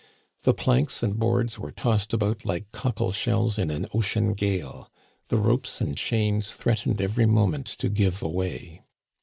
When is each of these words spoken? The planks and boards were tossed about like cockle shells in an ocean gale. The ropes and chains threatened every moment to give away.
The 0.41 0.55
planks 0.55 1.03
and 1.03 1.19
boards 1.19 1.59
were 1.59 1.71
tossed 1.71 2.11
about 2.11 2.43
like 2.43 2.71
cockle 2.71 3.11
shells 3.11 3.59
in 3.59 3.69
an 3.69 3.85
ocean 3.93 4.33
gale. 4.33 4.89
The 5.27 5.37
ropes 5.37 5.79
and 5.79 5.95
chains 5.95 6.53
threatened 6.53 6.99
every 6.99 7.27
moment 7.27 7.67
to 7.67 7.87
give 7.87 8.23
away. 8.23 8.81